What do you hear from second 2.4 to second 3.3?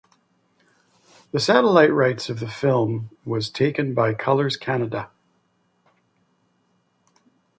film